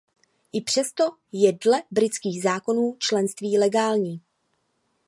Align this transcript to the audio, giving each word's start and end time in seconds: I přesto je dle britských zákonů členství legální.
I 0.53 0.61
přesto 0.61 1.03
je 1.31 1.53
dle 1.53 1.83
britských 1.91 2.43
zákonů 2.43 2.95
členství 2.99 3.57
legální. 3.57 4.21